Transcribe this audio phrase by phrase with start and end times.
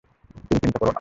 [0.47, 0.89] তুমি চিন্তা করো না।